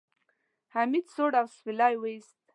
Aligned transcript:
حميد 0.73 1.05
سوړ 1.15 1.31
اسويلی 1.41 1.95
وېست. 2.01 2.37